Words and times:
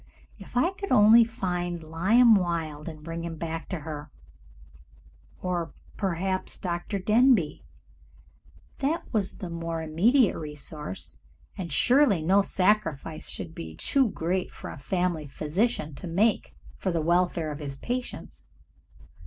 If 0.39 0.57
I 0.57 0.71
could 0.71 0.91
only 0.91 1.23
find 1.23 1.83
Lyman 1.83 2.33
Wilde 2.33 2.89
and 2.89 3.03
bring 3.03 3.23
him 3.23 3.35
back 3.37 3.69
to 3.69 3.81
her, 3.81 4.09
or, 5.39 5.75
perhaps, 5.95 6.57
Dr. 6.57 6.97
Denbigh 6.97 7.61
that 8.79 9.03
was 9.13 9.35
the 9.37 9.49
more 9.51 9.83
immediate 9.83 10.35
resource, 10.39 11.19
and 11.55 11.71
surely 11.71 12.23
no 12.23 12.41
sacrifice 12.41 13.29
should 13.29 13.53
be 13.53 13.75
too 13.75 14.09
great 14.09 14.51
for 14.51 14.71
a 14.71 14.77
family 14.79 15.27
physician 15.27 15.93
to 15.93 16.07
make 16.07 16.55
for 16.77 16.91
the 16.91 16.99
welfare 17.03 17.51
of 17.51 17.59
his 17.59 17.77
patients. 17.77 18.43